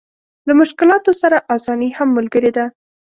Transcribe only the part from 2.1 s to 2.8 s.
ملګرې ده.